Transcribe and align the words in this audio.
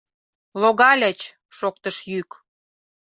—Логальыч!— 0.61 1.19
шоктыш 1.57 1.97
йӱк. 2.11 2.31